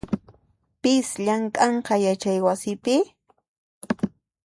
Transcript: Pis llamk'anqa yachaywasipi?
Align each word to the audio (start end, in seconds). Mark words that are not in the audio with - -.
Pis 0.83 1.07
llamk'anqa 1.25 1.95
yachaywasipi? 2.05 2.95